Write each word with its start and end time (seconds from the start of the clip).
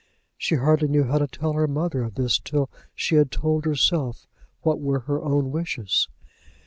She 0.35 0.55
hardly 0.55 0.87
knew 0.87 1.03
how 1.03 1.19
to 1.19 1.27
tell 1.27 1.53
her 1.53 1.67
mother 1.67 2.01
of 2.01 2.15
this 2.15 2.39
till 2.39 2.71
she 2.95 3.17
had 3.17 3.29
told 3.29 3.65
herself 3.65 4.25
what 4.61 4.79
were 4.79 5.01
her 5.01 5.21
own 5.21 5.51
wishes. 5.51 6.07